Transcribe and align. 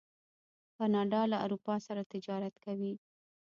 کاناډا 0.77 1.21
له 1.31 1.37
اروپا 1.45 1.75
سره 1.87 2.01
تجارت 2.13 2.55
کوي. 2.65 2.93